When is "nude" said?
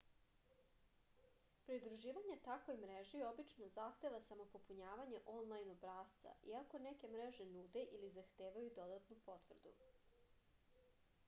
7.53-7.87